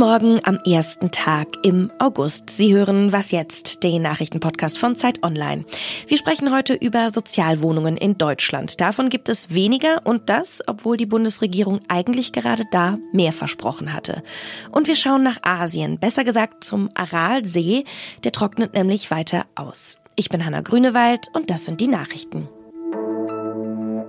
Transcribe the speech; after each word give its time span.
Morgen 0.00 0.40
am 0.44 0.58
ersten 0.64 1.10
Tag 1.10 1.46
im 1.62 1.92
August. 1.98 2.48
Sie 2.48 2.74
hören 2.74 3.12
Was 3.12 3.32
jetzt, 3.32 3.82
den 3.82 4.00
Nachrichtenpodcast 4.00 4.78
von 4.78 4.96
Zeit 4.96 5.22
Online. 5.22 5.66
Wir 6.06 6.16
sprechen 6.16 6.54
heute 6.54 6.72
über 6.72 7.10
Sozialwohnungen 7.10 7.98
in 7.98 8.16
Deutschland. 8.16 8.80
Davon 8.80 9.10
gibt 9.10 9.28
es 9.28 9.50
weniger 9.50 10.00
und 10.06 10.30
das, 10.30 10.62
obwohl 10.66 10.96
die 10.96 11.04
Bundesregierung 11.04 11.80
eigentlich 11.88 12.32
gerade 12.32 12.64
da 12.70 12.96
mehr 13.12 13.34
versprochen 13.34 13.92
hatte. 13.92 14.22
Und 14.70 14.88
wir 14.88 14.96
schauen 14.96 15.22
nach 15.22 15.36
Asien, 15.42 15.98
besser 15.98 16.24
gesagt 16.24 16.64
zum 16.64 16.88
Aralsee. 16.94 17.84
Der 18.24 18.32
trocknet 18.32 18.72
nämlich 18.72 19.10
weiter 19.10 19.44
aus. 19.54 19.98
Ich 20.16 20.30
bin 20.30 20.46
Hanna 20.46 20.62
Grünewald 20.62 21.28
und 21.34 21.50
das 21.50 21.66
sind 21.66 21.78
die 21.82 21.88
Nachrichten. 21.88 22.48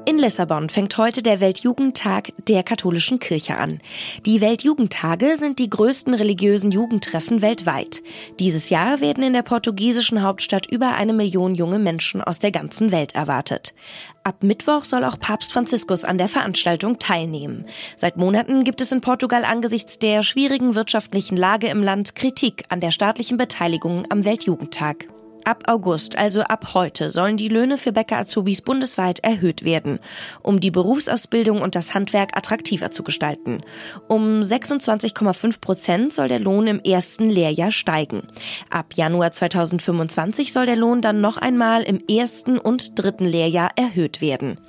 In 0.04 0.18
Lissabon 0.18 0.70
fängt 0.70 0.97
heute 0.97 1.21
der 1.21 1.39
Weltjugendtag 1.41 2.33
der 2.47 2.64
katholischen 2.64 3.19
Kirche 3.19 3.57
an. 3.57 3.79
Die 4.25 4.41
Weltjugendtage 4.41 5.36
sind 5.36 5.60
die 5.60 5.69
größten 5.69 6.15
religiösen 6.15 6.71
Jugendtreffen 6.71 7.43
weltweit. 7.43 8.01
Dieses 8.39 8.71
Jahr 8.71 9.00
werden 9.00 9.24
in 9.24 9.33
der 9.33 9.43
portugiesischen 9.43 10.24
Hauptstadt 10.24 10.65
über 10.65 10.96
eine 10.96 11.14
Million 11.14 11.54
junge 11.54 11.77
Menschen 11.77 12.21
aus 12.21 12.39
der 12.39 12.51
ganzen 12.51 12.91
Welt 12.91 13.14
erwartet. 13.14 13.75
Ab 14.24 14.41
Mittwoch 14.41 14.86
soll 14.86 15.04
auch 15.04 15.19
Papst 15.19 15.54
Franziskus 15.54 16.04
an 16.04 16.18
der 16.18 16.27
Veranstaltung 16.27 16.97
teilnehmen. 16.97 17.65
Seit 17.96 18.18
Monaten 18.18 18.63
gibt 18.63 18.82
es 18.82 18.91
in 18.91 19.02
Portugal 19.02 19.46
angesichts 19.46 19.99
der 19.99 20.24
schwierigen 20.24 20.74
wirtschaftlichen 20.74 21.38
Lage 21.38 21.68
im 21.68 21.83
Land 21.83 22.15
Kritik 22.15 22.65
an 22.69 22.79
der 22.79 22.91
staatlichen 22.91 23.38
Beteiligung 23.38 24.05
am 24.10 24.25
Weltjugendtag. 24.25 25.07
Ab 25.43 25.63
August, 25.68 26.18
also 26.18 26.41
ab 26.41 26.73
heute, 26.73 27.09
sollen 27.09 27.37
die 27.37 27.47
Löhne 27.47 27.77
für 27.77 27.91
Bäcker-Azubis 27.91 28.61
bundesweit 28.61 29.19
erhöht 29.19 29.63
werden, 29.63 29.99
um 30.43 30.59
die 30.59 30.71
Berufsausbildung 30.71 31.61
und 31.61 31.75
das 31.75 31.93
Handwerk 31.93 32.38
attraktiver 32.38 32.91
zu 32.91 33.03
gestalten. 33.03 33.61
Um 34.08 34.41
26,5 34.41 35.59
Prozent 35.59 36.13
soll 36.13 36.27
der 36.27 36.39
Lohn 36.39 36.67
im 36.67 36.79
ersten 36.79 37.29
Lehrjahr 37.29 37.71
steigen. 37.71 38.27
Ab 38.69 38.93
Januar 38.95 39.31
2025 39.31 40.53
soll 40.53 40.66
der 40.66 40.75
Lohn 40.75 41.01
dann 41.01 41.21
noch 41.21 41.38
einmal 41.38 41.83
im 41.83 41.99
ersten 42.09 42.57
und 42.57 42.99
dritten 42.99 43.25
Lehrjahr 43.25 43.71
erhöht 43.75 44.21
werden. 44.21 44.59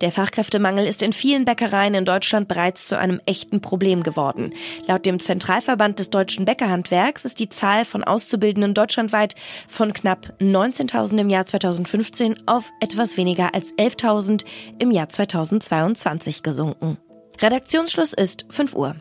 Der 0.00 0.12
Fachkräftemangel 0.12 0.86
ist 0.86 1.02
in 1.02 1.12
vielen 1.12 1.44
Bäckereien 1.44 1.94
in 1.94 2.04
Deutschland 2.04 2.48
bereits 2.48 2.88
zu 2.88 2.98
einem 2.98 3.20
echten 3.26 3.60
Problem 3.60 4.02
geworden. 4.02 4.54
Laut 4.86 5.04
dem 5.04 5.20
Zentralverband 5.20 5.98
des 5.98 6.10
deutschen 6.10 6.44
Bäckerhandwerks 6.44 7.24
ist 7.24 7.38
die 7.38 7.48
Zahl 7.48 7.84
von 7.84 8.04
Auszubildenden 8.04 8.74
deutschlandweit 8.74 9.34
von 9.68 9.92
knapp 9.92 10.13
knapp 10.14 10.34
19.000 10.40 11.18
im 11.18 11.30
Jahr 11.30 11.46
2015 11.46 12.46
auf 12.46 12.70
etwas 12.80 13.16
weniger 13.16 13.54
als 13.54 13.74
11.000 13.74 14.44
im 14.78 14.90
Jahr 14.90 15.08
2022 15.08 16.42
gesunken. 16.42 16.98
Redaktionsschluss 17.40 18.12
ist 18.12 18.46
5 18.50 18.74
Uhr. 18.74 18.96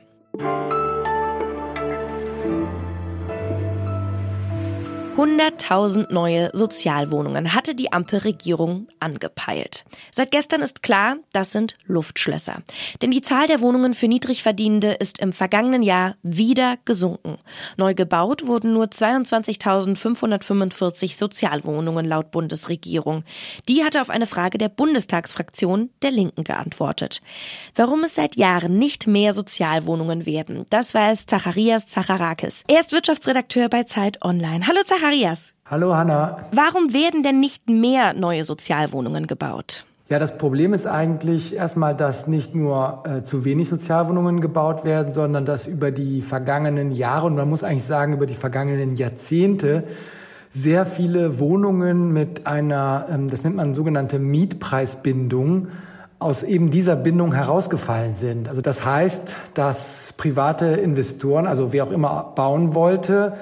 100.000 5.16 6.11
neue 6.11 6.50
Sozialwohnungen 6.53 7.53
hatte 7.53 7.75
die 7.75 7.94
Ampelregierung 7.94 8.88
angepeilt. 9.00 9.86
Seit 10.09 10.31
gestern 10.31 10.64
ist 10.64 10.81
klar, 10.81 11.17
das 11.33 11.52
sind 11.52 11.78
Luftschlösser. 11.86 12.64
Denn 13.00 13.11
die 13.11 13.22
Zahl 13.22 13.45
der 13.45 13.61
Wohnungen 13.61 13.94
für 13.94 14.08
Niedrigverdienende 14.08 14.94
ist 14.94 15.20
im 15.20 15.31
vergangenen 15.31 15.83
Jahr 15.83 16.16
wieder 16.23 16.78
gesunken. 16.83 17.38
Neu 17.78 17.94
gebaut 17.94 18.47
wurden 18.47 18.73
nur 18.73 18.86
22.545 18.86 21.16
Sozialwohnungen 21.16 22.08
laut 22.08 22.31
Bundesregierung. 22.31 23.23
Die 23.70 23.83
hatte 23.83 24.02
auf 24.02 24.09
eine 24.09 24.25
Frage 24.25 24.58
der 24.58 24.70
Bundestagsfraktion 24.70 25.92
der 26.02 26.09
Linken 26.09 26.44
geantwortet. 26.44 27.22
Warum 27.75 28.03
es 28.03 28.16
seit 28.16 28.36
Jahren 28.36 28.80
nicht 28.80 29.05
mehr 29.05 29.33
Sozialwohnungen 29.33 30.25
werden, 30.25 30.66
das 30.72 30.95
weiß 30.95 31.27
Zacharias 31.27 31.86
Zacharakis. 31.86 32.64
Er 32.67 32.80
ist 32.80 32.92
Wirtschaftsredakteur 32.92 33.70
bei 33.70 33.83
Zeit 33.83 34.23
Online. 34.23 34.65
Hallo 34.65 34.80
Zacharias. 34.83 35.02
Zacharias. 35.03 35.53
Hallo 35.65 35.93
Hanna. 35.93 36.37
Warum 36.53 36.93
werden 36.93 37.23
denn 37.23 37.41
nicht 37.41 37.69
mehr 37.69 38.14
neue 38.14 38.45
Sozialwohnungen 38.45 39.27
gebaut? 39.27 39.86
Ja, 40.08 40.17
das 40.17 40.37
Problem 40.37 40.73
ist 40.73 40.87
eigentlich 40.87 41.58
erstmal, 41.58 41.93
dass 41.93 42.27
nicht 42.27 42.55
nur 42.55 43.03
äh, 43.05 43.21
zu 43.21 43.43
wenig 43.43 43.67
Sozialwohnungen 43.67 44.39
gebaut 44.39 44.86
werden, 44.86 45.11
sondern 45.11 45.43
dass 45.43 45.67
über 45.67 45.91
die 45.91 46.21
vergangenen 46.21 46.91
Jahre 46.91 47.27
und 47.27 47.36
man 47.36 47.49
muss 47.49 47.64
eigentlich 47.64 47.83
sagen 47.83 48.14
über 48.14 48.25
die 48.25 48.36
vergangenen 48.36 48.95
Jahrzehnte 48.95 49.83
sehr 50.53 50.86
viele 50.86 51.37
Wohnungen 51.37 52.14
mit 52.14 52.47
einer, 52.47 53.08
ähm, 53.09 53.30
das 53.30 53.43
nennt 53.43 53.58
man 53.58 53.73
sogenannte 53.73 54.20
Mietpreisbindung, 54.20 55.67
aus 56.20 56.43
eben 56.43 56.71
dieser 56.71 56.95
Bindung 56.95 57.33
herausgefallen 57.33 58.14
sind. 58.14 58.47
Also 58.47 58.61
das 58.61 58.85
heißt, 58.85 59.35
dass 59.53 60.14
private 60.15 60.65
Investoren, 60.67 61.45
also 61.45 61.73
wer 61.73 61.83
auch 61.83 61.91
immer 61.91 62.31
bauen 62.35 62.73
wollte, 62.73 63.33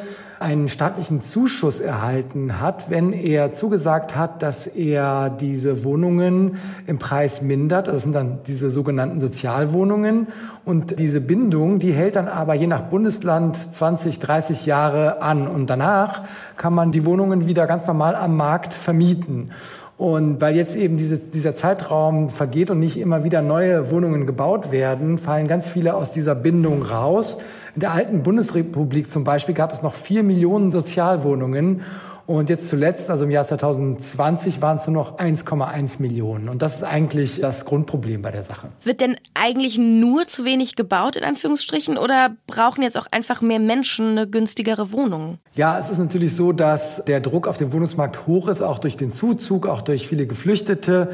einen 0.41 0.67
staatlichen 0.67 1.21
Zuschuss 1.21 1.79
erhalten 1.79 2.59
hat, 2.59 2.89
wenn 2.89 3.13
er 3.13 3.53
zugesagt 3.53 4.15
hat, 4.15 4.41
dass 4.41 4.67
er 4.67 5.29
diese 5.29 5.83
Wohnungen 5.83 6.57
im 6.87 6.97
Preis 6.97 7.41
mindert. 7.41 7.87
Das 7.87 8.03
sind 8.03 8.13
dann 8.13 8.39
diese 8.47 8.69
sogenannten 8.69 9.21
Sozialwohnungen. 9.21 10.27
Und 10.65 10.99
diese 10.99 11.21
Bindung, 11.21 11.79
die 11.79 11.91
hält 11.91 12.15
dann 12.15 12.27
aber 12.27 12.53
je 12.53 12.67
nach 12.67 12.81
Bundesland 12.81 13.57
20, 13.73 14.19
30 14.19 14.65
Jahre 14.65 15.21
an. 15.21 15.47
Und 15.47 15.69
danach 15.69 16.23
kann 16.57 16.73
man 16.73 16.91
die 16.91 17.05
Wohnungen 17.05 17.45
wieder 17.45 17.67
ganz 17.67 17.87
normal 17.87 18.15
am 18.15 18.35
Markt 18.35 18.73
vermieten. 18.73 19.51
Und 20.01 20.41
weil 20.41 20.55
jetzt 20.55 20.75
eben 20.75 20.97
diese, 20.97 21.19
dieser 21.19 21.53
Zeitraum 21.53 22.29
vergeht 22.29 22.71
und 22.71 22.79
nicht 22.79 22.99
immer 22.99 23.23
wieder 23.23 23.43
neue 23.43 23.91
Wohnungen 23.91 24.25
gebaut 24.25 24.71
werden, 24.71 25.19
fallen 25.19 25.47
ganz 25.47 25.69
viele 25.69 25.93
aus 25.93 26.11
dieser 26.11 26.33
Bindung 26.33 26.81
raus. 26.81 27.37
In 27.75 27.81
der 27.81 27.91
alten 27.91 28.23
Bundesrepublik 28.23 29.11
zum 29.11 29.23
Beispiel 29.23 29.53
gab 29.53 29.71
es 29.71 29.83
noch 29.83 29.93
vier 29.93 30.23
Millionen 30.23 30.71
Sozialwohnungen. 30.71 31.81
Und 32.27 32.49
jetzt 32.49 32.69
zuletzt, 32.69 33.09
also 33.09 33.25
im 33.25 33.31
Jahr 33.31 33.45
2020, 33.45 34.61
waren 34.61 34.77
es 34.77 34.87
nur 34.87 34.95
noch 34.95 35.17
1,1 35.17 36.01
Millionen. 36.01 36.49
Und 36.49 36.61
das 36.61 36.75
ist 36.75 36.83
eigentlich 36.83 37.41
das 37.41 37.65
Grundproblem 37.65 38.21
bei 38.21 38.31
der 38.31 38.43
Sache. 38.43 38.69
Wird 38.83 39.01
denn 39.01 39.17
eigentlich 39.33 39.77
nur 39.77 40.27
zu 40.27 40.45
wenig 40.45 40.75
gebaut, 40.75 41.15
in 41.15 41.23
Anführungsstrichen, 41.23 41.97
oder 41.97 42.35
brauchen 42.47 42.83
jetzt 42.83 42.97
auch 42.97 43.07
einfach 43.11 43.41
mehr 43.41 43.59
Menschen 43.59 44.11
eine 44.11 44.27
günstigere 44.27 44.91
Wohnung? 44.91 45.39
Ja, 45.55 45.79
es 45.79 45.89
ist 45.89 45.97
natürlich 45.97 46.35
so, 46.35 46.51
dass 46.51 47.03
der 47.05 47.19
Druck 47.19 47.47
auf 47.47 47.57
dem 47.57 47.73
Wohnungsmarkt 47.73 48.27
hoch 48.27 48.47
ist, 48.47 48.61
auch 48.61 48.79
durch 48.79 48.97
den 48.97 49.11
Zuzug, 49.11 49.67
auch 49.67 49.81
durch 49.81 50.07
viele 50.07 50.27
Geflüchtete. 50.27 51.09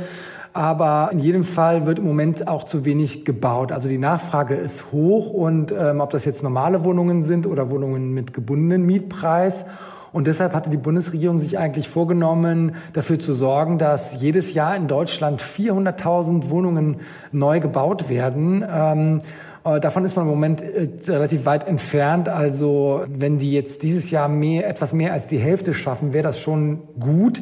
Aber 0.53 1.09
in 1.11 1.19
jedem 1.19 1.43
Fall 1.43 1.85
wird 1.85 1.99
im 1.99 2.05
Moment 2.05 2.47
auch 2.47 2.63
zu 2.63 2.83
wenig 2.83 3.25
gebaut. 3.25 3.71
Also 3.71 3.89
die 3.89 3.99
Nachfrage 3.99 4.55
ist 4.55 4.91
hoch 4.91 5.29
und 5.29 5.71
ähm, 5.71 5.99
ob 5.99 6.09
das 6.09 6.25
jetzt 6.25 6.41
normale 6.41 6.83
Wohnungen 6.83 7.21
sind 7.21 7.45
oder 7.45 7.69
Wohnungen 7.69 8.11
mit 8.13 8.33
gebundenen 8.33 8.83
Mietpreis. 8.83 9.65
Und 10.13 10.27
deshalb 10.27 10.53
hatte 10.53 10.69
die 10.69 10.77
Bundesregierung 10.77 11.39
sich 11.39 11.57
eigentlich 11.57 11.89
vorgenommen, 11.89 12.75
dafür 12.93 13.19
zu 13.19 13.33
sorgen, 13.33 13.77
dass 13.77 14.21
jedes 14.21 14.53
Jahr 14.53 14.75
in 14.75 14.87
Deutschland 14.87 15.41
400.000 15.41 16.49
Wohnungen 16.49 16.97
neu 17.31 17.59
gebaut 17.59 18.09
werden. 18.09 18.65
Ähm, 18.69 19.21
äh, 19.63 19.79
Davon 19.79 20.05
ist 20.05 20.15
man 20.15 20.25
im 20.25 20.31
Moment 20.31 20.61
äh, 20.61 20.89
relativ 21.07 21.45
weit 21.45 21.67
entfernt. 21.67 22.29
Also 22.29 23.03
wenn 23.07 23.39
die 23.39 23.51
jetzt 23.51 23.83
dieses 23.83 24.09
Jahr 24.11 24.27
mehr, 24.27 24.67
etwas 24.67 24.93
mehr 24.93 25.13
als 25.13 25.27
die 25.27 25.37
Hälfte 25.37 25.73
schaffen, 25.73 26.13
wäre 26.13 26.23
das 26.23 26.39
schon 26.39 26.79
gut. 26.99 27.41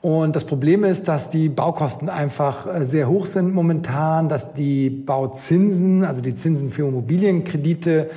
Und 0.00 0.34
das 0.34 0.44
Problem 0.44 0.82
ist, 0.82 1.06
dass 1.06 1.30
die 1.30 1.48
Baukosten 1.48 2.08
einfach 2.08 2.66
äh, 2.66 2.84
sehr 2.84 3.08
hoch 3.08 3.26
sind 3.26 3.54
momentan, 3.54 4.28
dass 4.28 4.52
die 4.52 4.90
Bauzinsen, 4.90 6.04
also 6.04 6.20
die 6.20 6.34
Zinsen 6.34 6.70
für 6.70 6.88
Immobilienkredite, 6.88 8.10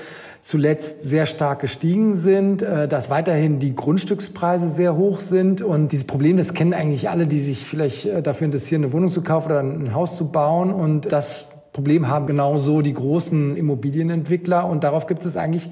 zuletzt 0.46 1.02
sehr 1.02 1.26
stark 1.26 1.62
gestiegen 1.62 2.14
sind, 2.14 2.62
äh, 2.62 2.88
dass 2.88 3.10
weiterhin 3.10 3.58
die 3.58 3.76
Grundstückspreise 3.76 4.70
sehr 4.70 4.96
hoch 4.96 5.20
sind. 5.20 5.64
Und 5.64 5.92
dieses 5.92 6.06
Problem, 6.06 6.38
das 6.38 6.54
kennen 6.54 6.76
eigentlich 6.76 7.10
alle, 7.10 7.26
die 7.26 7.40
sich 7.40 7.66
vielleicht 7.66 8.06
äh, 8.06 8.22
dafür 8.22 8.46
interessieren, 8.46 8.84
eine 8.84 8.94
Wohnung 8.94 9.10
zu 9.10 9.24
kaufen 9.24 9.48
oder 9.48 9.62
ein 9.62 9.96
Haus 9.96 10.18
zu 10.18 10.30
bauen. 10.30 10.72
Und 10.72 11.12
das 11.12 11.48
Problem 11.74 12.10
haben 12.10 12.28
genauso 12.28 12.84
die 12.84 12.94
großen 12.94 13.58
Immobilienentwickler. 13.58 14.70
Und 14.70 14.84
darauf 14.84 15.08
gibt 15.08 15.26
es 15.26 15.36
eigentlich 15.36 15.72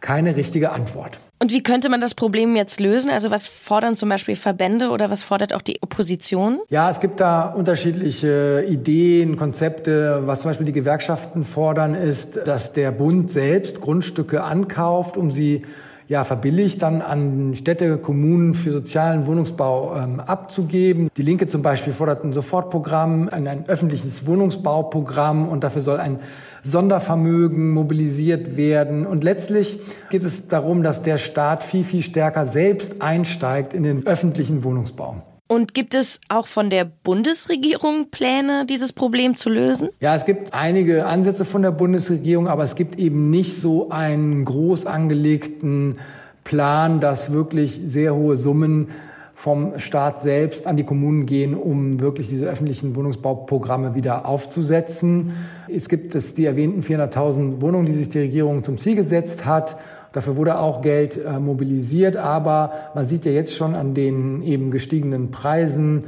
keine 0.00 0.36
richtige 0.36 0.70
Antwort. 0.70 1.18
Und 1.42 1.52
wie 1.52 1.62
könnte 1.62 1.88
man 1.88 2.02
das 2.02 2.14
Problem 2.14 2.54
jetzt 2.54 2.80
lösen? 2.80 3.10
Also 3.10 3.30
was 3.30 3.46
fordern 3.46 3.94
zum 3.94 4.10
Beispiel 4.10 4.36
Verbände 4.36 4.90
oder 4.90 5.08
was 5.08 5.22
fordert 5.22 5.54
auch 5.54 5.62
die 5.62 5.78
Opposition? 5.80 6.60
Ja, 6.68 6.90
es 6.90 7.00
gibt 7.00 7.18
da 7.18 7.46
unterschiedliche 7.46 8.66
Ideen, 8.68 9.36
Konzepte. 9.36 10.22
Was 10.26 10.42
zum 10.42 10.50
Beispiel 10.50 10.66
die 10.66 10.72
Gewerkschaften 10.72 11.44
fordern, 11.44 11.94
ist, 11.94 12.36
dass 12.44 12.74
der 12.74 12.90
Bund 12.90 13.30
selbst 13.30 13.80
Grundstücke 13.80 14.42
ankauft, 14.42 15.16
um 15.16 15.30
sie 15.30 15.62
ja, 16.10 16.24
verbilligt 16.24 16.82
dann 16.82 17.02
an 17.02 17.54
Städte, 17.54 17.96
Kommunen 17.96 18.54
für 18.54 18.72
sozialen 18.72 19.28
Wohnungsbau 19.28 19.96
ähm, 19.96 20.18
abzugeben. 20.18 21.08
Die 21.16 21.22
Linke 21.22 21.46
zum 21.46 21.62
Beispiel 21.62 21.92
fordert 21.92 22.24
ein 22.24 22.32
Sofortprogramm, 22.32 23.28
ein, 23.30 23.46
ein 23.46 23.68
öffentliches 23.68 24.26
Wohnungsbauprogramm 24.26 25.48
und 25.48 25.62
dafür 25.62 25.82
soll 25.82 26.00
ein 26.00 26.18
Sondervermögen 26.64 27.70
mobilisiert 27.70 28.56
werden. 28.56 29.06
Und 29.06 29.22
letztlich 29.22 29.78
geht 30.10 30.24
es 30.24 30.48
darum, 30.48 30.82
dass 30.82 31.04
der 31.04 31.16
Staat 31.16 31.62
viel, 31.62 31.84
viel 31.84 32.02
stärker 32.02 32.46
selbst 32.46 33.00
einsteigt 33.00 33.72
in 33.72 33.84
den 33.84 34.04
öffentlichen 34.04 34.64
Wohnungsbau. 34.64 35.22
Und 35.50 35.74
gibt 35.74 35.96
es 35.96 36.20
auch 36.28 36.46
von 36.46 36.70
der 36.70 36.84
Bundesregierung 36.84 38.12
Pläne, 38.12 38.66
dieses 38.66 38.92
Problem 38.92 39.34
zu 39.34 39.50
lösen? 39.50 39.88
Ja, 39.98 40.14
es 40.14 40.24
gibt 40.24 40.54
einige 40.54 41.06
Ansätze 41.06 41.44
von 41.44 41.62
der 41.62 41.72
Bundesregierung, 41.72 42.46
aber 42.46 42.62
es 42.62 42.76
gibt 42.76 43.00
eben 43.00 43.30
nicht 43.30 43.60
so 43.60 43.90
einen 43.90 44.44
groß 44.44 44.86
angelegten 44.86 45.98
Plan, 46.44 47.00
dass 47.00 47.32
wirklich 47.32 47.82
sehr 47.84 48.14
hohe 48.14 48.36
Summen 48.36 48.90
vom 49.34 49.76
Staat 49.80 50.22
selbst 50.22 50.68
an 50.68 50.76
die 50.76 50.84
Kommunen 50.84 51.26
gehen, 51.26 51.56
um 51.56 52.00
wirklich 52.00 52.28
diese 52.28 52.46
öffentlichen 52.46 52.94
Wohnungsbauprogramme 52.94 53.96
wieder 53.96 54.26
aufzusetzen. 54.26 55.32
Es 55.66 55.88
gibt 55.88 56.14
es 56.14 56.34
die 56.34 56.44
erwähnten 56.44 56.82
400.000 56.82 57.60
Wohnungen, 57.60 57.86
die 57.86 57.94
sich 57.94 58.08
die 58.08 58.20
Regierung 58.20 58.62
zum 58.62 58.78
Ziel 58.78 58.94
gesetzt 58.94 59.46
hat. 59.46 59.76
Dafür 60.12 60.36
wurde 60.36 60.58
auch 60.58 60.82
Geld 60.82 61.16
äh, 61.16 61.38
mobilisiert, 61.38 62.16
aber 62.16 62.90
man 62.94 63.06
sieht 63.06 63.24
ja 63.24 63.32
jetzt 63.32 63.54
schon 63.54 63.74
an 63.76 63.94
den 63.94 64.42
eben 64.42 64.70
gestiegenen 64.70 65.30
Preisen, 65.30 66.04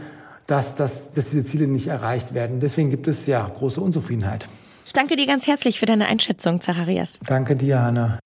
dass, 0.46 0.74
dass, 0.74 1.12
dass 1.12 1.30
diese 1.30 1.44
Ziele 1.44 1.68
nicht 1.68 1.86
erreicht 1.86 2.34
werden. 2.34 2.60
Deswegen 2.60 2.90
gibt 2.90 3.06
es 3.06 3.26
ja 3.26 3.48
große 3.56 3.80
Unzufriedenheit. 3.80 4.48
Ich 4.84 4.92
danke 4.92 5.16
dir 5.16 5.26
ganz 5.26 5.46
herzlich 5.46 5.78
für 5.78 5.86
deine 5.86 6.06
Einschätzung, 6.06 6.60
Zacharias. 6.60 7.18
Danke 7.26 7.54
dir, 7.54 7.80
Hanna. 7.80 8.18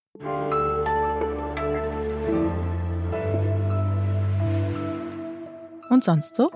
Und 5.89 6.03
sonst 6.03 6.35
so? 6.35 6.51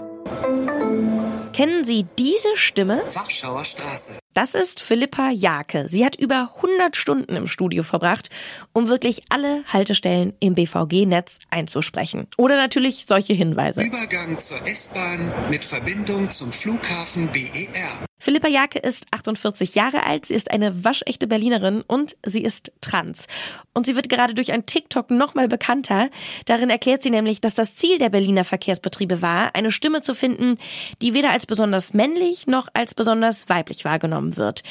Kennen 1.52 1.84
Sie 1.84 2.06
diese 2.18 2.56
Stimme? 2.56 3.02
Warschauer 3.12 3.64
Straße. 3.64 4.18
Das 4.32 4.54
ist 4.54 4.80
Philippa 4.80 5.30
Jake. 5.30 5.88
Sie 5.88 6.04
hat 6.04 6.14
über 6.16 6.52
100 6.56 6.96
Stunden 6.96 7.34
im 7.34 7.48
Studio 7.48 7.82
verbracht, 7.82 8.30
um 8.72 8.88
wirklich 8.88 9.22
alle 9.28 9.64
Haltestellen 9.66 10.32
im 10.38 10.54
BVG-Netz 10.54 11.38
einzusprechen. 11.50 12.28
Oder 12.36 12.56
natürlich 12.56 13.06
solche 13.06 13.32
Hinweise. 13.32 13.82
Übergang 13.82 14.38
zur 14.38 14.64
S-Bahn 14.66 15.32
mit 15.50 15.64
Verbindung 15.64 16.30
zum 16.30 16.52
Flughafen 16.52 17.28
BER. 17.32 18.09
Philippa 18.20 18.48
Jake 18.48 18.78
ist 18.78 19.06
48 19.10 19.74
Jahre 19.74 20.04
alt, 20.04 20.26
sie 20.26 20.34
ist 20.34 20.50
eine 20.50 20.84
waschechte 20.84 21.26
Berlinerin 21.26 21.82
und 21.86 22.16
sie 22.24 22.42
ist 22.42 22.70
trans. 22.82 23.26
Und 23.72 23.86
sie 23.86 23.96
wird 23.96 24.10
gerade 24.10 24.34
durch 24.34 24.52
ein 24.52 24.66
TikTok 24.66 25.10
nochmal 25.10 25.48
bekannter. 25.48 26.10
Darin 26.44 26.68
erklärt 26.68 27.02
sie 27.02 27.10
nämlich, 27.10 27.40
dass 27.40 27.54
das 27.54 27.76
Ziel 27.76 27.96
der 27.98 28.10
Berliner 28.10 28.44
Verkehrsbetriebe 28.44 29.22
war, 29.22 29.54
eine 29.54 29.72
Stimme 29.72 30.02
zu 30.02 30.14
finden, 30.14 30.58
die 31.00 31.14
weder 31.14 31.30
als 31.30 31.46
besonders 31.46 31.94
männlich 31.94 32.46
noch 32.46 32.68
als 32.74 32.94
besonders 32.94 33.48
weiblich 33.48 33.86
wahrgenommen 33.86 34.36
wird. 34.36 34.62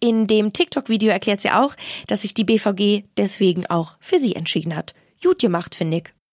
In 0.00 0.26
dem 0.26 0.54
TikTok-Video 0.54 1.10
erklärt 1.10 1.42
sie 1.42 1.50
auch, 1.50 1.74
dass 2.06 2.22
sich 2.22 2.32
die 2.32 2.44
BVG 2.44 3.04
deswegen 3.18 3.66
auch 3.66 3.98
für 4.00 4.18
sie 4.18 4.34
entschieden 4.34 4.74
hat. 4.74 4.94
Gut 5.22 5.40
gemacht, 5.40 5.74
finde 5.74 5.98
ich. 5.98 6.23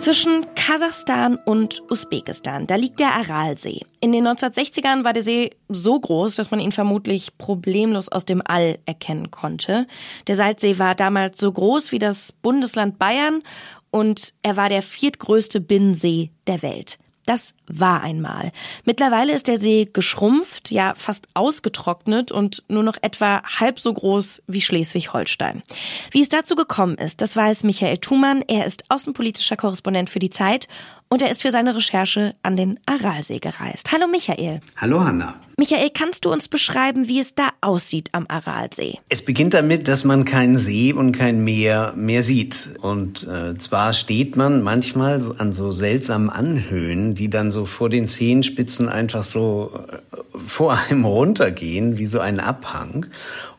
Zwischen 0.00 0.46
Kasachstan 0.54 1.36
und 1.36 1.82
Usbekistan, 1.90 2.66
da 2.66 2.76
liegt 2.76 2.98
der 3.00 3.14
Aralsee. 3.14 3.82
In 4.00 4.12
den 4.12 4.26
1960ern 4.26 5.04
war 5.04 5.12
der 5.12 5.22
See 5.22 5.50
so 5.68 6.00
groß, 6.00 6.36
dass 6.36 6.50
man 6.50 6.58
ihn 6.58 6.72
vermutlich 6.72 7.36
problemlos 7.36 8.08
aus 8.08 8.24
dem 8.24 8.40
All 8.42 8.78
erkennen 8.86 9.30
konnte. 9.30 9.86
Der 10.26 10.36
Salzsee 10.36 10.78
war 10.78 10.94
damals 10.94 11.38
so 11.38 11.52
groß 11.52 11.92
wie 11.92 11.98
das 11.98 12.32
Bundesland 12.32 12.98
Bayern 12.98 13.42
und 13.90 14.32
er 14.42 14.56
war 14.56 14.70
der 14.70 14.80
viertgrößte 14.80 15.60
Binnensee 15.60 16.30
der 16.46 16.62
Welt. 16.62 16.98
Das 17.30 17.54
war 17.68 18.02
einmal. 18.02 18.50
Mittlerweile 18.84 19.32
ist 19.32 19.46
der 19.46 19.56
See 19.56 19.88
geschrumpft, 19.92 20.72
ja 20.72 20.94
fast 20.96 21.28
ausgetrocknet 21.32 22.32
und 22.32 22.64
nur 22.66 22.82
noch 22.82 22.96
etwa 23.02 23.40
halb 23.44 23.78
so 23.78 23.94
groß 23.94 24.42
wie 24.48 24.60
Schleswig-Holstein. 24.60 25.62
Wie 26.10 26.22
es 26.22 26.28
dazu 26.28 26.56
gekommen 26.56 26.96
ist, 26.96 27.20
das 27.20 27.36
weiß 27.36 27.62
Michael 27.62 27.98
Thumann. 27.98 28.42
Er 28.48 28.66
ist 28.66 28.82
außenpolitischer 28.88 29.56
Korrespondent 29.56 30.10
für 30.10 30.18
die 30.18 30.30
Zeit 30.30 30.66
und 31.12 31.22
er 31.22 31.30
ist 31.30 31.42
für 31.42 31.50
seine 31.50 31.74
Recherche 31.74 32.36
an 32.44 32.56
den 32.56 32.78
Aralsee 32.86 33.40
gereist. 33.40 33.90
Hallo 33.90 34.06
Michael. 34.06 34.60
Hallo 34.76 35.04
Hanna. 35.04 35.34
Michael, 35.56 35.90
kannst 35.90 36.24
du 36.24 36.32
uns 36.32 36.46
beschreiben, 36.46 37.08
wie 37.08 37.18
es 37.18 37.34
da 37.34 37.48
aussieht 37.60 38.10
am 38.12 38.26
Aralsee? 38.28 38.98
Es 39.08 39.22
beginnt 39.22 39.52
damit, 39.52 39.88
dass 39.88 40.04
man 40.04 40.24
keinen 40.24 40.56
See 40.56 40.92
und 40.92 41.10
kein 41.12 41.42
Meer 41.42 41.92
mehr 41.96 42.22
sieht. 42.22 42.70
Und 42.80 43.26
äh, 43.26 43.54
zwar 43.58 43.92
steht 43.92 44.36
man 44.36 44.62
manchmal 44.62 45.20
an 45.38 45.52
so 45.52 45.72
seltsamen 45.72 46.30
Anhöhen, 46.30 47.16
die 47.16 47.28
dann 47.28 47.50
so 47.50 47.66
vor 47.66 47.90
den 47.90 48.06
Zehenspitzen 48.06 48.88
einfach 48.88 49.24
so 49.24 49.72
äh, 49.90 50.18
vor 50.38 50.78
einem 50.88 51.04
runtergehen, 51.04 51.98
wie 51.98 52.06
so 52.06 52.20
ein 52.20 52.38
Abhang. 52.38 53.06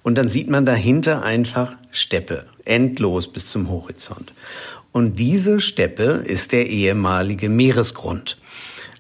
Und 0.03 0.18
dann 0.18 0.30
sieht 0.30 0.50
man 0.50 0.65
dahinter 0.65 1.21
einfach 1.21 1.75
Steppe, 1.92 2.45
endlos 2.63 3.31
bis 3.31 3.51
zum 3.51 3.69
Horizont. 3.69 4.31
Und 4.91 5.19
diese 5.19 5.59
Steppe 5.59 6.23
ist 6.25 6.51
der 6.51 6.67
ehemalige 6.67 7.49
Meeresgrund. 7.49 8.38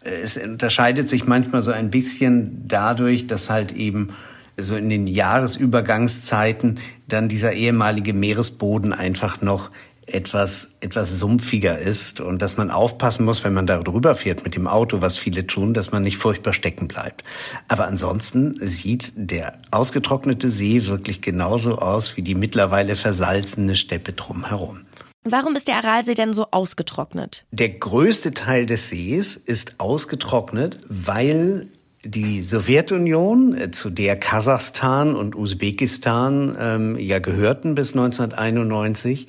Es 0.03 0.37
unterscheidet 0.37 1.09
sich 1.09 1.25
manchmal 1.25 1.63
so 1.63 1.71
ein 1.71 1.91
bisschen 1.91 2.67
dadurch, 2.67 3.27
dass 3.27 3.49
halt 3.49 3.73
eben 3.73 4.09
so 4.57 4.75
in 4.75 4.89
den 4.89 5.07
Jahresübergangszeiten 5.07 6.79
dann 7.07 7.27
dieser 7.27 7.53
ehemalige 7.53 8.13
Meeresboden 8.13 8.93
einfach 8.93 9.41
noch 9.41 9.69
etwas, 10.05 10.75
etwas 10.81 11.19
sumpfiger 11.19 11.77
ist 11.77 12.19
und 12.19 12.41
dass 12.41 12.57
man 12.57 12.71
aufpassen 12.71 13.23
muss, 13.25 13.43
wenn 13.43 13.53
man 13.53 13.67
da 13.67 13.77
drüber 13.77 14.15
fährt 14.15 14.43
mit 14.43 14.55
dem 14.55 14.67
Auto, 14.67 15.01
was 15.01 15.17
viele 15.17 15.47
tun, 15.47 15.73
dass 15.73 15.91
man 15.91 16.01
nicht 16.01 16.17
furchtbar 16.17 16.53
stecken 16.53 16.87
bleibt. 16.87 17.23
Aber 17.67 17.87
ansonsten 17.87 18.55
sieht 18.59 19.13
der 19.15 19.53
ausgetrocknete 19.71 20.49
See 20.49 20.85
wirklich 20.87 21.21
genauso 21.21 21.77
aus 21.77 22.17
wie 22.17 22.21
die 22.23 22.35
mittlerweile 22.35 22.95
versalzene 22.95 23.75
Steppe 23.75 24.13
drumherum. 24.13 24.81
Warum 25.23 25.55
ist 25.55 25.67
der 25.67 25.77
Aralsee 25.77 26.15
denn 26.15 26.33
so 26.33 26.47
ausgetrocknet? 26.49 27.45
Der 27.51 27.69
größte 27.69 28.33
Teil 28.33 28.65
des 28.65 28.89
Sees 28.89 29.37
ist 29.37 29.75
ausgetrocknet, 29.79 30.79
weil 30.87 31.67
die 32.03 32.41
Sowjetunion, 32.41 33.55
äh, 33.55 33.69
zu 33.69 33.91
der 33.91 34.15
Kasachstan 34.15 35.15
und 35.15 35.35
Usbekistan 35.35 36.57
ähm, 36.59 36.97
ja 36.97 37.19
gehörten 37.19 37.75
bis 37.75 37.91
1991, 37.91 39.27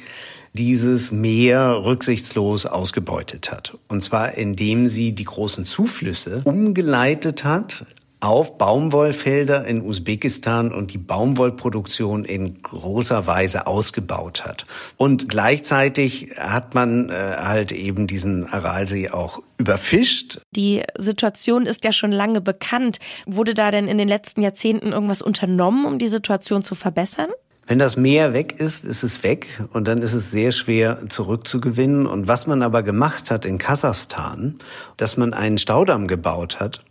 dieses 0.54 1.12
Meer 1.12 1.82
rücksichtslos 1.84 2.64
ausgebeutet 2.64 3.50
hat. 3.50 3.76
Und 3.88 4.02
zwar 4.02 4.34
indem 4.34 4.86
sie 4.86 5.12
die 5.12 5.24
großen 5.24 5.66
Zuflüsse 5.66 6.40
umgeleitet 6.44 7.44
hat 7.44 7.84
auf 8.22 8.56
Baumwollfelder 8.56 9.66
in 9.66 9.82
Usbekistan 9.82 10.72
und 10.72 10.92
die 10.92 10.98
Baumwollproduktion 10.98 12.24
in 12.24 12.62
großer 12.62 13.26
Weise 13.26 13.66
ausgebaut 13.66 14.44
hat. 14.44 14.64
Und 14.96 15.28
gleichzeitig 15.28 16.30
hat 16.38 16.74
man 16.74 17.10
äh, 17.10 17.14
halt 17.14 17.72
eben 17.72 18.06
diesen 18.06 18.46
Aralsee 18.46 19.10
auch 19.10 19.42
überfischt. 19.58 20.40
Die 20.54 20.82
Situation 20.96 21.66
ist 21.66 21.84
ja 21.84 21.90
schon 21.90 22.12
lange 22.12 22.40
bekannt. 22.40 23.00
Wurde 23.26 23.54
da 23.54 23.72
denn 23.72 23.88
in 23.88 23.98
den 23.98 24.08
letzten 24.08 24.40
Jahrzehnten 24.42 24.92
irgendwas 24.92 25.20
unternommen, 25.20 25.84
um 25.84 25.98
die 25.98 26.08
Situation 26.08 26.62
zu 26.62 26.76
verbessern? 26.76 27.30
Wenn 27.66 27.80
das 27.80 27.96
Meer 27.96 28.32
weg 28.32 28.58
ist, 28.58 28.84
ist 28.84 29.02
es 29.02 29.22
weg 29.24 29.46
und 29.72 29.88
dann 29.88 30.02
ist 30.02 30.12
es 30.12 30.30
sehr 30.30 30.52
schwer 30.52 31.08
zurückzugewinnen. 31.08 32.06
Und 32.06 32.28
was 32.28 32.46
man 32.46 32.62
aber 32.62 32.84
gemacht 32.84 33.32
hat 33.32 33.44
in 33.44 33.58
Kasachstan, 33.58 34.58
dass 34.96 35.16
man 35.16 35.32
einen 35.32 35.58
Staudamm 35.58 36.06
gebaut 36.06 36.60
hat, 36.60 36.82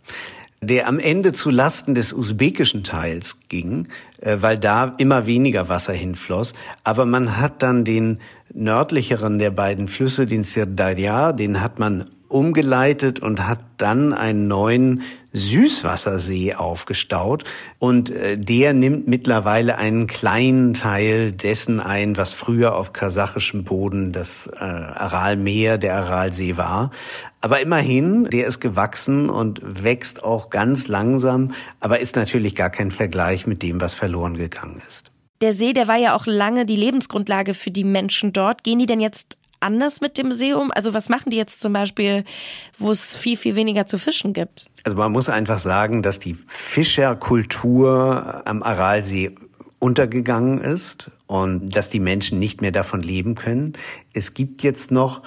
der 0.62 0.86
am 0.86 0.98
Ende 1.00 1.32
zu 1.32 1.50
Lasten 1.50 1.94
des 1.94 2.12
usbekischen 2.12 2.84
Teils 2.84 3.40
ging, 3.48 3.88
äh, 4.20 4.38
weil 4.40 4.58
da 4.58 4.94
immer 4.96 5.26
weniger 5.26 5.68
Wasser 5.68 5.92
hinfloss. 5.92 6.54
Aber 6.84 7.04
man 7.04 7.36
hat 7.36 7.62
dann 7.62 7.84
den 7.84 8.20
nördlicheren 8.54 9.38
der 9.38 9.50
beiden 9.50 9.88
Flüsse, 9.88 10.26
den 10.26 10.44
Sirdarya, 10.44 11.32
den 11.32 11.60
hat 11.60 11.78
man 11.78 12.08
umgeleitet 12.32 13.20
und 13.20 13.46
hat 13.46 13.60
dann 13.76 14.12
einen 14.12 14.48
neuen 14.48 15.02
Süßwassersee 15.32 16.54
aufgestaut 16.54 17.44
und 17.78 18.10
äh, 18.10 18.36
der 18.36 18.74
nimmt 18.74 19.08
mittlerweile 19.08 19.78
einen 19.78 20.06
kleinen 20.06 20.74
Teil 20.74 21.32
dessen 21.32 21.80
ein, 21.80 22.16
was 22.16 22.32
früher 22.32 22.76
auf 22.76 22.92
kasachischem 22.92 23.64
Boden 23.64 24.12
das 24.12 24.46
äh, 24.46 24.58
Aralmeer, 24.58 25.78
der 25.78 25.96
Aralsee 25.96 26.56
war. 26.56 26.90
Aber 27.40 27.60
immerhin, 27.60 28.24
der 28.30 28.46
ist 28.46 28.60
gewachsen 28.60 29.30
und 29.30 29.60
wächst 29.82 30.22
auch 30.22 30.50
ganz 30.50 30.86
langsam, 30.86 31.54
aber 31.80 31.98
ist 32.00 32.14
natürlich 32.14 32.54
gar 32.54 32.70
kein 32.70 32.90
Vergleich 32.90 33.46
mit 33.46 33.62
dem, 33.62 33.80
was 33.80 33.94
verloren 33.94 34.36
gegangen 34.36 34.82
ist. 34.88 35.10
Der 35.40 35.52
See, 35.52 35.72
der 35.72 35.88
war 35.88 35.96
ja 35.96 36.14
auch 36.14 36.26
lange 36.26 36.66
die 36.66 36.76
Lebensgrundlage 36.76 37.54
für 37.54 37.72
die 37.72 37.82
Menschen 37.82 38.32
dort. 38.32 38.62
Gehen 38.62 38.78
die 38.78 38.86
denn 38.86 39.00
jetzt 39.00 39.38
anders 39.62 40.00
mit 40.00 40.18
dem 40.18 40.32
See 40.32 40.52
um? 40.52 40.70
Also 40.72 40.94
was 40.94 41.08
machen 41.08 41.30
die 41.30 41.36
jetzt 41.36 41.60
zum 41.60 41.72
Beispiel, 41.72 42.24
wo 42.78 42.90
es 42.90 43.16
viel, 43.16 43.36
viel 43.36 43.56
weniger 43.56 43.86
zu 43.86 43.98
fischen 43.98 44.32
gibt? 44.32 44.66
Also 44.84 44.96
man 44.96 45.12
muss 45.12 45.28
einfach 45.28 45.60
sagen, 45.60 46.02
dass 46.02 46.18
die 46.18 46.34
Fischerkultur 46.46 48.42
am 48.44 48.62
Aralsee 48.62 49.34
untergegangen 49.78 50.60
ist 50.60 51.10
und 51.26 51.74
dass 51.74 51.90
die 51.90 52.00
Menschen 52.00 52.38
nicht 52.38 52.60
mehr 52.60 52.72
davon 52.72 53.02
leben 53.02 53.34
können. 53.34 53.72
Es 54.12 54.34
gibt 54.34 54.62
jetzt 54.62 54.92
noch 54.92 55.22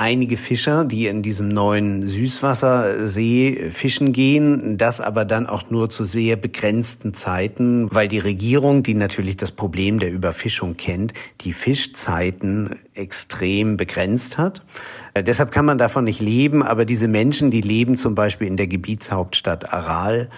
einige 0.00 0.38
Fischer, 0.38 0.86
die 0.86 1.06
in 1.06 1.22
diesem 1.22 1.48
neuen 1.48 2.06
Süßwassersee 2.06 3.70
fischen 3.70 4.12
gehen, 4.12 4.78
das 4.78 4.98
aber 4.98 5.26
dann 5.26 5.46
auch 5.46 5.70
nur 5.70 5.90
zu 5.90 6.06
sehr 6.06 6.36
begrenzten 6.36 7.12
Zeiten, 7.12 7.86
weil 7.92 8.08
die 8.08 8.18
Regierung, 8.18 8.82
die 8.82 8.94
natürlich 8.94 9.36
das 9.36 9.50
Problem 9.50 9.98
der 9.98 10.10
Überfischung 10.10 10.78
kennt, 10.78 11.12
die 11.42 11.52
Fischzeiten 11.52 12.76
extrem 12.94 13.76
begrenzt 13.76 14.38
hat. 14.38 14.64
Äh, 15.12 15.22
deshalb 15.22 15.52
kann 15.52 15.66
man 15.66 15.76
davon 15.76 16.04
nicht 16.04 16.20
leben, 16.20 16.62
aber 16.62 16.86
diese 16.86 17.06
Menschen, 17.06 17.50
die 17.50 17.60
leben 17.60 17.98
zum 17.98 18.14
Beispiel 18.14 18.48
in 18.48 18.56
der 18.56 18.68
Gebietshauptstadt 18.68 19.70
Aral 19.72 20.30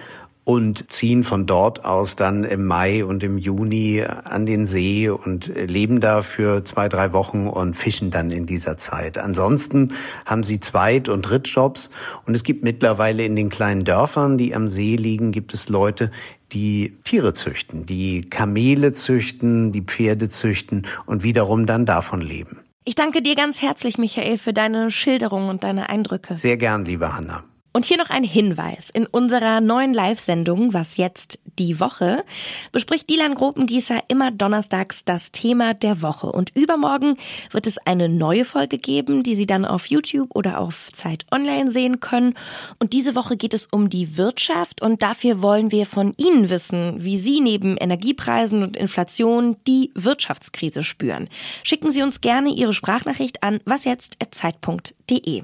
und 0.45 0.91
ziehen 0.93 1.23
von 1.23 1.47
dort 1.47 1.85
aus 1.85 2.17
dann 2.17 2.43
im 2.45 2.67
Mai 2.67 3.05
und 3.05 3.23
im 3.23 3.39
Juni 3.39 4.03
an 4.03 4.45
den 4.45 4.67
See 4.67 5.09
und 5.09 5.47
leben 5.47 6.01
da 6.01 6.23
für 6.23 6.65
zwei, 6.65 6.89
drei 6.89 7.13
Wochen 7.13 7.47
und 7.47 7.75
fischen 7.75 8.11
dann 8.11 8.31
in 8.31 8.47
dieser 8.47 8.77
Zeit. 8.77 9.19
Ansonsten 9.19 9.95
haben 10.27 10.43
sie 10.43 10.59
Zweit- 10.59 11.09
und 11.09 11.23
Drittjobs 11.23 11.91
und 12.27 12.35
es 12.35 12.43
gibt 12.43 12.65
mittlerweile 12.65 13.25
in 13.25 13.37
den 13.37 13.51
kleinen 13.51 13.85
Dörfern, 13.85 14.37
die 14.37 14.55
am 14.55 14.67
See 14.67 14.97
liegen, 14.97 15.31
gibt 15.31 15.55
es 15.55 15.69
Leute, 15.69 16.11
die 16.53 16.97
Tiere 17.05 17.35
züchten, 17.35 17.87
die 17.87 18.23
Kamele 18.23 18.93
züchten, 18.93 19.73
die 19.73 19.83
Pferde 19.83 20.29
züchten 20.29 20.87
und 21.07 21.23
wiederum 21.23 21.67
dann 21.67 21.87
davon 21.87 22.21
leben. 22.21 22.59
Ich 22.85 22.97
danke 22.97 23.23
dir 23.23 23.37
ganz 23.37 23.63
herzlich, 23.63 23.97
Michael, 23.97 24.39
für 24.39 24.53
deine 24.53 24.91
Schilderung 24.91 25.49
und 25.49 25.63
deine 25.63 25.89
Eindrücke. 25.89 26.37
Sehr 26.37 26.57
gern, 26.57 26.85
liebe 26.85 27.15
Hanna. 27.15 27.45
Und 27.73 27.87
hier 27.87 27.97
noch 27.97 28.11
ein 28.11 28.25
Hinweis. 28.25 28.91
In 28.91 29.07
unserer 29.07 29.63
neuen 29.63 29.95
Live-Sendung, 29.95 30.75
was 30.75 30.99
jetzt 30.99 31.39
die 31.59 31.81
Woche, 31.81 32.23
bespricht 32.71 33.09
Dilan 33.09 33.35
Gropengießer 33.35 34.01
immer 34.09 34.31
donnerstags 34.31 35.05
das 35.05 35.33
Thema 35.33 35.73
der 35.73 36.03
Woche. 36.03 36.31
Und 36.31 36.55
übermorgen 36.55 37.17
wird 37.51 37.67
es 37.67 37.79
eine 37.79 38.11
neue 38.11 38.45
Folge 38.45 38.77
geben, 38.77 39.23
die 39.23 39.35
Sie 39.35 39.47
dann 39.47 39.65
auf 39.65 39.87
YouTube 39.87 40.31
oder 40.35 40.61
auf 40.61 40.93
Zeit 40.93 41.25
Online 41.31 41.71
sehen 41.71 42.01
können. 42.01 42.35
Und 42.79 42.93
diese 42.93 43.15
Woche 43.15 43.39
geht 43.39 43.55
es 43.55 43.67
um 43.67 43.89
die 43.89 44.19
Wirtschaft 44.19 44.83
und 44.83 45.03
dafür 45.03 45.43
wollen 45.43 45.71
wir 45.71 45.87
von 45.87 46.15
Ihnen 46.19 46.51
wissen, 46.51 46.97
wie 46.99 47.17
Sie 47.17 47.41
neben 47.41 47.77
Energiepreisen 47.79 48.63
und 48.63 48.77
Inflation 48.77 49.57
die 49.67 49.91
Wirtschaftskrise 49.95 50.83
spüren. 50.83 51.29
Schicken 51.63 51.91
Sie 51.91 52.03
uns 52.03 52.21
gerne 52.21 52.51
Ihre 52.51 52.75
Sprachnachricht 52.75 53.43
an 53.43 53.61
wasjetzt.zeit.de. 53.65 55.02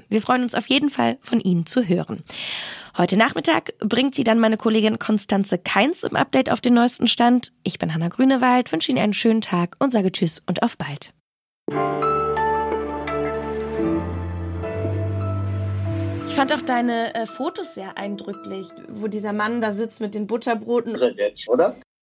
Wir 0.09 0.21
freuen 0.21 0.43
uns 0.43 0.55
auf 0.55 0.67
jeden 0.67 0.89
Fall 0.89 1.17
von 1.21 1.39
Ihnen 1.39 1.65
zu 1.65 1.87
hören. 1.87 2.23
Heute 2.97 3.17
Nachmittag 3.17 3.73
bringt 3.79 4.15
sie 4.15 4.23
dann 4.23 4.39
meine 4.39 4.57
Kollegin 4.57 4.99
Konstanze 4.99 5.57
Keins 5.57 6.03
im 6.03 6.15
Update 6.15 6.51
auf 6.51 6.61
den 6.61 6.73
neuesten 6.73 7.07
Stand. 7.07 7.53
Ich 7.63 7.77
bin 7.77 7.93
Hanna 7.93 8.07
Grünewald, 8.07 8.71
wünsche 8.71 8.91
Ihnen 8.91 9.01
einen 9.01 9.13
schönen 9.13 9.41
Tag 9.41 9.75
und 9.79 9.93
sage 9.93 10.11
Tschüss 10.11 10.41
und 10.45 10.63
auf 10.63 10.77
bald. 10.77 11.13
Ich 16.27 16.35
fand 16.35 16.53
auch 16.53 16.61
deine 16.61 17.13
äh, 17.15 17.25
Fotos 17.25 17.75
sehr 17.75 17.97
eindrücklich, 17.97 18.67
wo 18.89 19.07
dieser 19.07 19.33
Mann 19.33 19.61
da 19.61 19.71
sitzt 19.71 19.99
mit 19.99 20.15
den 20.15 20.27
Butterbroten. 20.27 20.95
Oder? 21.47 21.75